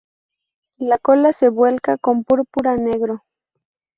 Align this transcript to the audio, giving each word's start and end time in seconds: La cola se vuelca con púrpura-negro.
La 0.79 0.97
cola 0.97 1.31
se 1.31 1.49
vuelca 1.49 1.99
con 1.99 2.23
púrpura-negro. 2.23 3.23